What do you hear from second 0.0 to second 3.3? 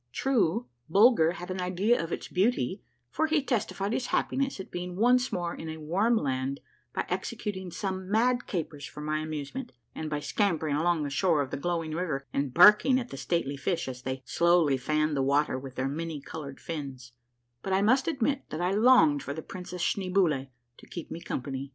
True, Bulger had an idea of its beauty, for